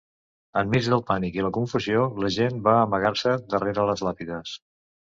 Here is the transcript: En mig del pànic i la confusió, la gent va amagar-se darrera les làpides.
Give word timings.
En 0.61 0.71
mig 0.71 0.87
del 0.93 1.03
pànic 1.09 1.37
i 1.39 1.45
la 1.47 1.51
confusió, 1.59 2.09
la 2.25 2.33
gent 2.39 2.59
va 2.71 2.77
amagar-se 2.89 3.39
darrera 3.55 3.89
les 3.93 4.07
làpides. 4.11 4.61